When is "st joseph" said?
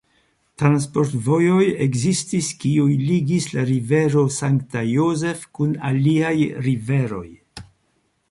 4.37-5.43